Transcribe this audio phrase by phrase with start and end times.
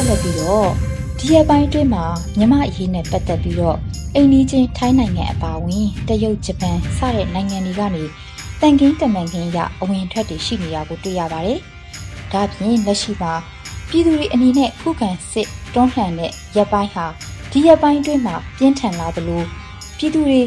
[0.00, 0.68] ဆက်လက်ပြီးတော့
[1.18, 2.04] ဒီရက်ပိုင်းအတွင်းမှာ
[2.36, 3.76] မြန်မာအရေးနဲ့ပတ်သက်ပြီးတော့
[4.14, 8.04] အိန္ဒိချင်းထိုင်းနိုင်ငံအပါအဝင်တရုတ်ဂျပန်စတဲ့နိုင်ငံတွေကနေ
[8.60, 11.58] တန်ကင်းတမန်ကင်းရအဝင်ထွက်တွေရှိနေတာကိုတွေ့ရပါတယ်။
[12.32, 13.32] ဒါပြင်လက်ရှိမှာ
[13.88, 17.06] ပြည်သူတွေအနေနဲ့ခုခံစစ်တွန်းလှန်တဲ့ရက်ပိုင်းဟာ
[17.50, 19.42] ဒီရက်ပိုင်းအတွင်းမှာပြင်းထန်လာသလို
[19.98, 20.40] ပြည်သူတွေ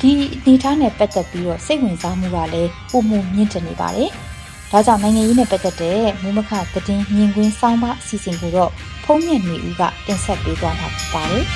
[0.00, 4.10] ဒီအနေထားနဲ့ပတ်သက်ပြီးတော့စိတ်ဝင်စားမှုကလည်းပုံမှုမြင့်တက်နေပါတယ်။
[4.76, 8.70] ဒါကြောင့်နိုင်ငံရေးနဲ့ပတ်သက်တဲ့မူမခသတင်းမြင်ကွင်းစောင်းပါအစီအစဉ်ကိုတော့
[9.04, 11.44] ဖုံးမြင့်နေဦးကတင်ဆက်ပေးသွားမှာဖြစ်ပါတယ်။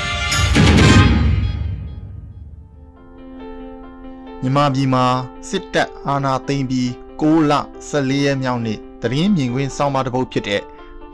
[4.43, 5.05] မြန်မာပြည်မှာ
[5.49, 6.89] စစ်တပ်အာဏာသိမ်းပြီး
[7.21, 7.53] 6လ
[7.91, 10.63] 14ရက်မြောက်နေ့သတင်းမြင်ကွင်းစောင်းပါတစ်ပုဒ်ဖြစ်တဲ့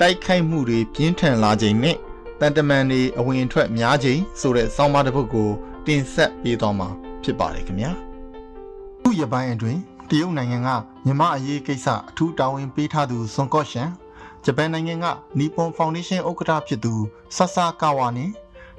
[0.01, 1.97] တိုက်ခိုက်မှုတွေပြင်းထန်လာချိန်နဲ့
[2.41, 5.49] တန်တမန်တွေအဝင်အထွက်များချိန်ဆိုတဲ့စောင်းပါတစ်ပုဒ်ကို
[5.87, 6.89] တင်ဆက်ပေးသွားမှာ
[7.23, 7.91] ဖြစ်ပါတယ်ခင်ဗျာ
[9.03, 10.69] ခုရပိုင်းအတွင်း တရုတ်နိုင်ငံက
[11.05, 13.91] မြန်မာအရေးကိစ္စအထူးတာဝန်ပေးထားသူဆွန်ကော့ရှန်
[14.45, 15.07] ဂျပန်နိုင်ငံက
[15.39, 16.95] နီပွန်ဖောင်ဒေးရှင်းဥက္ကဋ္ဌဖြစ်သူ
[17.37, 18.31] ဆဆာကာဝါနဲ့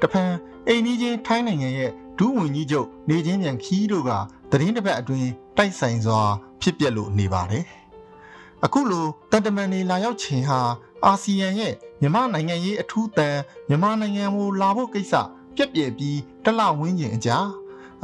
[0.02, 0.32] တဖန်
[0.68, 4.12] အိန္ဒိချင်းထိုင်းနိုင်ငံရဲ့ဒုဝန်ကြီးချုပ်နေချင်းမြန်ခီးတို့က
[4.52, 6.22] သတင်းတစ်ပတ်အတွင်းတိုက်ဆိုင်စွာ
[6.62, 7.66] ဖြစ်ပျက်လို့နေပါတယ်။
[8.66, 10.60] အခုလိုတန်တမန်တွေလာရောက်ခြင်းဟာ
[11.06, 13.38] အာဆီယံရဲ့မြန်မာနိုင်ငံရေးအထူးတန်
[13.68, 15.14] မြန်မာနိုင်ငံကိုလာဖို့ကိစ္စ
[15.56, 17.38] ပြက်ပြယ်ပြီးတလဝင်းကျင်အကြာ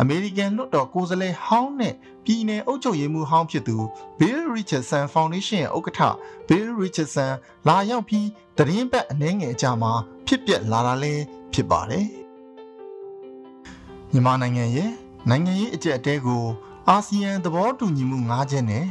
[0.03, 1.93] အမေရိကန်လွှတ်တော်ကိုယ်စားလှယ်ဟောင်းနဲ့
[2.25, 3.77] ပြည်내အုပ်ချုပ်ရေးမှူးဟောင်းဖြစ်သူ
[4.19, 5.99] Bill Richardson Foundation ရဲ့ဥက္ကဋ္ဌ
[6.47, 7.31] Bill Richardson
[7.67, 8.27] လာရောက်ပြီး
[8.57, 9.91] သတင်းပတ်အနှဲငယ်အကြာမှာ
[10.27, 12.05] ဖြစ်ပျက်လာတာလည်းဖြစ်ပါတယ်။
[14.11, 14.91] မြန်မာနိုင်ငံရဲ့
[15.29, 16.43] နိုင်ငံရေးအကြက်အတဲကို
[16.89, 18.85] အာဆီယံသဘောတူညီမှု၅ချက်နဲ့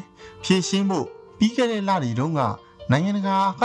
[0.45, 1.07] ဖြည့်ရှင်းဖို့
[1.39, 2.41] ပြီးခဲ့တဲ့လတွေတုန်းက
[2.91, 3.63] နိုင်ငံတကာက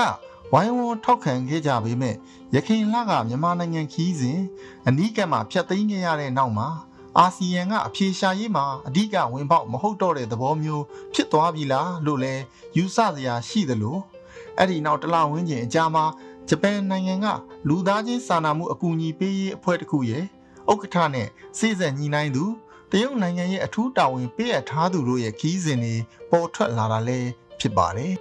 [0.54, 2.16] ဝိုင်းဝန်းထောက်ခံခဲ့ကြပေမဲ့
[2.56, 4.40] ရခိုင်လကမြန်မာနိုင်ငံခီးစဉ်
[4.88, 6.70] အနီးကပ်မှာဖျက်သိမ်းခဲ့ရတဲ့နောက်မှာ
[7.20, 12.34] အာဆီယံကအပြေရှာရေးမှာအဓိကဝင်ပေါက်မဟုတ်တော့တဲ့သဘောမျိုးဖြစ်သွားပြီလားလို့လဲ
[12.78, 13.98] ယူဆစရာရှိသလို
[14.58, 16.06] အဲ့ဒီနောက်တလဝန်းကျင်အကြာမှာ
[16.50, 17.28] ဂျပန်နိုင်ငံက
[17.68, 20.24] လူသားချင်းစာနာမှုအကူအညီပေးရေးအဖွဲ့တစ်ခုရဲ့
[20.72, 21.28] ဥက္ကဋ္ဌနဲ့
[21.58, 22.44] စိစက်ညီနိုင်သူ
[22.92, 25.96] တရုတ်နိုင်ငံရဲ့အထူးတာဝန်ပေးအပ်ထားသူတို့ရဲ့ခီးစဉ်တွေ
[26.32, 28.14] ပေါ်ထွက်လာတာလည်းဖြစ်ပါတယ်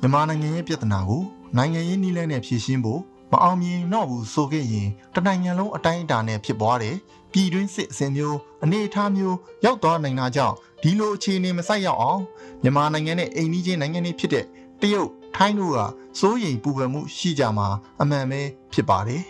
[0.00, 1.22] မြန်မာနိုင်ငံရဲ့ပြဿနာကို
[1.56, 6.96] နိုင်ငံရေးနည်းလမ်းနဲ့ဖြေရှင်းဖို့မအောင်မြင်တော့ဘူးဆိုခဲ့ရင်တနိုင်ငံလုံးအတိုင်းအတာနဲ့ဖြစ်ပွားတယ်
[7.32, 12.22] ပြည်တွင်းစစ်အစဉ်မျိုးအနေအထားမျိုးရောက်သွားနိုင်တာကြောင့်ဒီလိုအခြေအနေမဆိုက်ရောက်အောင်
[12.62, 14.44] မြန်မာနိုင်ငံနဲ့အိမ်နီးချင်းနိုင်ငံတွေဖြစ်တဲ့
[14.80, 15.78] တရုတ်ထိုင်းတို့က
[16.20, 17.68] စိုးရိမ်ပူပန်မှုရှိကြမှာ
[18.00, 18.40] အမှန်ပဲ
[18.72, 19.22] ဖြစ်ပါတယ်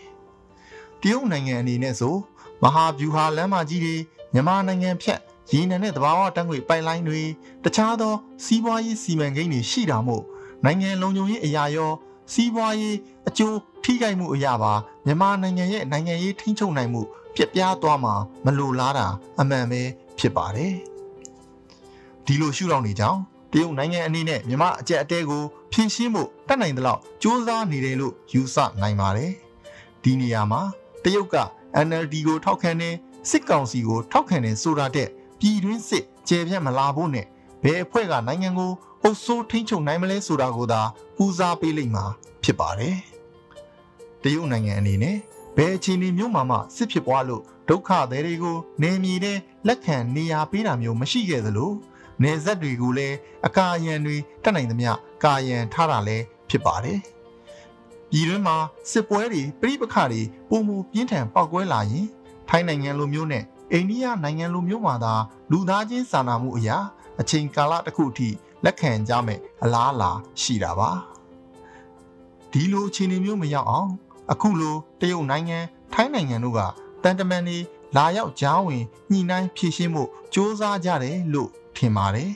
[1.01, 2.15] တရုတ်နိုင်ငံအနေနဲ့ဆို
[2.63, 3.97] မဟာဗျူဟာလမ်းမကြီးတွေ
[4.33, 5.21] မြန်မာနိုင်ငံဖြတ်
[5.53, 7.23] ရေနံနဲ့သဘာဝတံငွေပိုက်လိုင်းတွေ
[7.65, 8.15] တခြားသော
[8.45, 10.25] စီးပွားရေးစီမံကိန်းတွေရှိတာမို့
[10.65, 11.93] နိုင်ငံလုံခြုံရေးအရာရော
[12.33, 12.97] စီးပွားရေး
[13.29, 14.73] အကျိုးထိခိုက်မှုအရာပါ
[15.07, 17.03] မြန်မာနိုင်ငံရဲ့နိုင်ငံရေးထိန်းချုပ်နိုင်မှု
[17.39, 19.07] ပြက်ပြားသွားမှာမလိုလားတာ
[19.41, 19.83] အမှန်ပဲ
[20.19, 20.75] ဖြစ်ပါတယ်
[22.27, 23.21] ဒီလိုရှုထောင့်နေကြောင်း
[23.53, 29.33] တရုတ်နိုင်ငံအနေနဲ့မြန်မာအကြက်အတဲကိုဖြည့်ရှင်းဖို့တတ်နိုင်သလောက်စ조사နေတယ်လို့ယူဆနိုင်ပါတယ်
[30.03, 30.61] ဒီနေရာမှာ
[31.05, 31.37] တရုတ်က
[31.87, 32.91] NLD ကိုထောက်ခံနေ
[33.31, 35.09] စစ်ကောင်စီကိုထောက်ခံနေဆိုတာတဲ့
[35.41, 37.27] ပြည်တွင်းစစ်ကျေပြတ်မလာဖို့နဲ့
[37.65, 38.73] ဘယ်အဖွဲ့ကနိုင်ငံကို
[39.03, 40.81] အုပ်စိုးထိန်းချုပ်နိုင်မလဲဆိုတာကိုသာ
[41.23, 42.05] ဦးစားပေးလိမ့်မှာ
[42.45, 42.97] ဖြစ်ပါတယ်။
[44.23, 45.17] တရုတ်နိုင်ငံအနေနဲ့
[45.57, 51.73] ဘယ်အခြေအနေမျိုးမှမှစစ်ဖြစ်ပွားလို့ဒုက္ခသည်တွေကိုနေမြေတဲ့လက်ခံနေရာပေးတာမျိုးမရှိခဲ့သလို
[52.23, 53.17] နေဆက်တွေကိုလည်း
[53.47, 54.91] အကာအယံတွေတက်နိုင်သမျှ
[55.25, 57.01] ကာယံထားတာလည်းဖြစ်ပါတယ်။
[58.11, 58.57] ပြည်တွင်းမှာ
[58.91, 60.21] စစ်ပွဲတွေပြိပခတွေ
[60.51, 62.07] ပုံမူပြင်းထန်ပောက်ကွဲလာရင်
[62.49, 65.15] ထိုင်းနိုင်ငံလိုမျိုးနဲ့အိန္ဒိယနိုင်ငံလိုမျိုးမှာသာ
[65.51, 66.77] လူသားချင်းစာနာမှုအရာ
[67.21, 68.29] အချိန်ကာလတစ်ခုအထိ
[68.65, 70.11] လက်ခံကြမယ်အလားအလာ
[70.41, 70.91] ရှိတာပါ
[72.53, 73.91] ဒီလိုအခြေအနေမျိုးမရောက်အောင်
[74.33, 75.59] အခုလိုတရုတ်နိုင်ငံ
[75.93, 76.61] ထိုင်းနိုင်ငံတို့က
[77.03, 77.59] တန်တမန်တွေ
[77.97, 82.33] လာရောက်ကြားဝင်ညှိနှိုင်းဖြည့်ရှင်းမှုစ조사ကြတယ်လို့ထင်ပါတယ်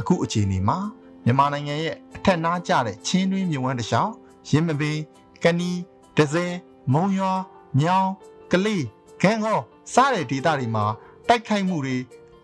[0.00, 0.78] အခုအခြေအနေမှာ
[1.24, 4.12] မြန်မာနိုင်ငံရဲ့အထက်နားကျတဲ့ချင်းတွင်းမြဝန်းတစ်လျှောက်
[4.50, 4.98] ရင်းမပင်
[5.44, 5.70] ကနီ
[6.16, 6.52] ဒဇယ်
[6.92, 7.32] မုံရွာ
[7.80, 8.10] မြောင်း
[8.52, 8.84] ကလေး
[9.22, 9.60] ဂန်ဟော
[9.94, 10.84] စတဲ့ဒေသတွေမှာ
[11.28, 11.96] တိုက်ခိုက်မှုတွေ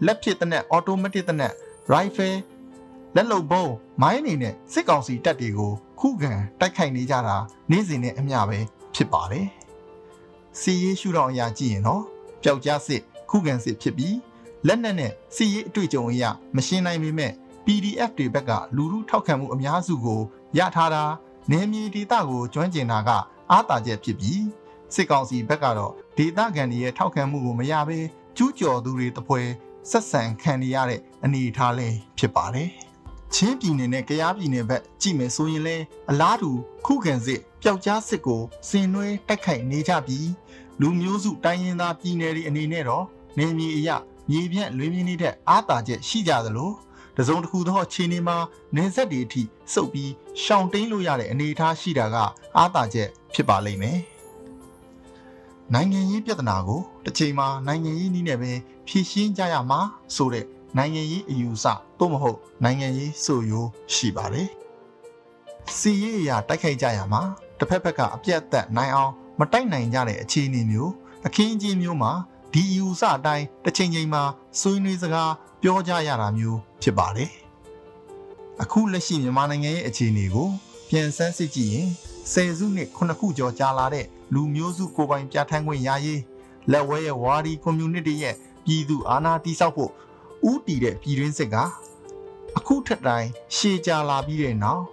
[0.07, 1.53] လက်ဖြစ်တဲ့နဲ့အော်တိုမက်တစ်တဲ့နဲ့
[1.93, 2.35] rifle
[3.17, 3.65] လက်လုံဘုံ
[4.03, 7.37] မိုင်းအနေနဲ့စစ်ကောင်စီတပ်တွေကိုခုခံတိုက်ခိုက်နေကြတာ
[7.71, 8.59] နေ့စဉ်နဲ့အမျှပဲ
[8.95, 9.47] ဖြစ်ပါတယ်။
[10.61, 12.03] စီရေးရှုထောင့်အရာကြည့်ရင်တော့
[12.43, 14.17] ပျောက်ကြားစစ်ခုခံစစ်ဖြစ်ပြီး
[14.67, 17.33] လက်နက်နဲ့စီရေးအတွေ့အကြုံအရာမရှင်းနိုင်ပေမဲ့
[17.65, 20.21] PDF တွေဘက်ကလူလူထောက်ခံမှုအများစုကို
[20.59, 21.05] ရထားတာ
[21.51, 23.11] နေမြေဒေသကိုကျွမ်းကျင်တာက
[23.51, 24.43] အားတာချက်ဖြစ်ပြီး
[24.95, 27.99] စစ်ကောင်စီဘက်ကတော့ဒေသခံတွေရဲ့ထောက်ခံမှုကိုမရဘဲ
[28.37, 29.41] ကျူးကျော်သူတွေတပွဲ
[29.91, 32.71] ဆက်ဆံခံရတဲ့အနေအထားလေးဖြစ်ပါတယ်။
[33.35, 36.51] ချင်းပြည်နယ်နဲ့ကယားပြည်နယ်ဘက်ကြည့်မယ်ဆိုရင်လည်းအလားတူ
[36.87, 40.29] ခုခံစစ်ပျောက်ကြားစစ်ကိုစင်နွှဲတိုက်ခိုက်နေကြပြီး
[40.81, 43.05] လူမျိုးစုတိုင်းရင်းသားပြည်နယ်တွေအနေနဲ့တော့
[43.39, 43.91] နေမြေအရ
[44.31, 46.71] မြေပြန့်လွေးမြင်းနေတဲ့အားတာချက်ရှိကြသလို
[47.17, 48.37] တတစုံတစ်ခုသောအခြေအနေမှာ
[48.77, 49.43] နေဆက်တွေအထိ
[49.73, 50.11] စုပ်ပြီး
[50.43, 52.17] ရှောင်တိန်လို့ရတဲ့အနေအထားရှိတာက
[52.57, 53.99] အားသာချက်ဖြစ်ပါလိမ့်မယ်
[55.75, 58.53] နိုင်ငံရေးပြဿနာကိုတစ်ချိန်မှာနိုင်ငံရေးနည်းနဲ့ပဲ
[58.89, 59.81] ဖြေရှင်းကြရမှာ
[60.17, 61.67] ဆိုတဲ့ နိုင်ငံရေးအယူအဆ
[61.99, 64.49] သို့မဟုတ်နိုင်ငံရေးဆိုရိုးရှိပါတယ်
[65.79, 67.23] စီရေးအရာတိုက်ခိုက်ကြရမှာ
[67.59, 70.93] တစ်ဖက်ဖက်ကအပြတ်အသက်နိုင်အောင်မတိုက်နိုင်ကြတဲ့အခြေအနေမျိုး
[71.27, 72.13] အခင်းအကျင်းမျိုးမှာ
[72.53, 74.23] ဒီယူဆအတိုင်းတစ်ချိန်ချိန်မှာ
[74.61, 75.33] ဆွေးနွေးစကား
[75.63, 77.31] ပြောကြရတာမျိုးဖြစ်ပါတယ်
[78.63, 80.49] အခုလက်ရှိမြန်မာနိုင်ငံရဲ့အခြေအနေကို
[80.89, 81.89] ပြန်ဆန်းစစ်ကြည့်ရင်
[82.33, 86.21] ဆယ်စုနှစ်ခုနှစ်ခုကျော်ကြာလာတဲ့လူမျိုးစုကိုယ်ပိုင်ပြဋ္ဌာန်းခွင့်ရရေး
[86.73, 88.35] လက်ဝဲရဲ့ဝါဒီကွန်မြူနတီရဲ့
[88.65, 89.91] ပြည်သူအာဏာတိစောက်ဖို့
[90.51, 91.57] ဥတီတဲ့ပြည်တွင်းစစ်က
[92.57, 94.85] အခုထက်တိုင်းရှေ့ကြာလာပြီးတဲ့နောက်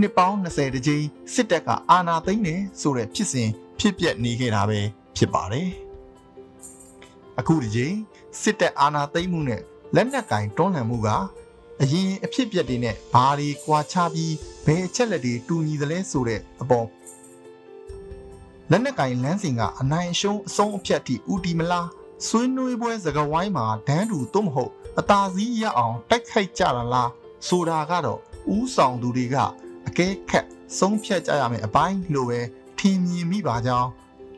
[0.00, 1.04] နှစ်ပေါင်း20တကြိမ်
[1.34, 3.48] စစ်တပ်ကအာဏာသိမ်းတယ်ဆိုတဲ့ဖြစ်စဉ်
[3.78, 4.80] ဖြစ်ပျက်နေခဲ့တာပဲ
[5.16, 5.68] ဖြစ်ပါတယ်
[7.38, 7.94] အခုဒီချိန်
[8.40, 9.60] စစ်တပ်အာဏာသိမ်းမှုနဲ့
[9.94, 11.08] လက်နက်ကင်တွန်းလှန်မှုက
[11.82, 14.34] အရင်အဖြစ်ပြက်တွေနဲ့ဘာတွေကွာခြားပြီး
[14.66, 16.86] ဘယ်အချက်လက်တွေတူညီသလဲဆိုတဲ့အပေါ်
[18.70, 21.88] လက်နက်ကင်လမ်းစဉ်ကအနိုင်အရှုံးအဆုံးအဖြတ်ထိဥတီမလား
[22.28, 27.10] ဆွေးနွေးပွဲစကားဝိုင်းမှာဒန်းတူသို့မဟုတ်အသာစီးရအောင်တိုက်ခိုက်ကြတာလား
[27.48, 28.20] ဆိုတာကတော့
[28.56, 29.36] ဥဆောင်သူတွေက
[29.86, 30.46] အကဲခတ်
[30.78, 32.40] ဆုံးဖြတ်ကြရမယ်အပိုင်းလို့ပဲ
[32.78, 33.88] ထင်မြင်မိပါကြောင်း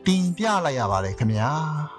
[0.05, 1.96] တင်ပြလိုက်ရပါတယ်ခင်ဗျာ